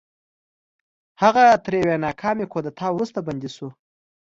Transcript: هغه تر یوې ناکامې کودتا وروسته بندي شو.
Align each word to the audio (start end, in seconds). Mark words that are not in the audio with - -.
هغه 1.21 1.43
تر 1.65 1.73
یوې 1.81 1.95
ناکامې 2.05 2.45
کودتا 2.53 2.87
وروسته 2.91 3.19
بندي 3.27 3.49
شو. 3.55 3.67